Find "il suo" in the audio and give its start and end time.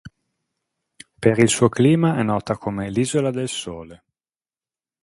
1.37-1.69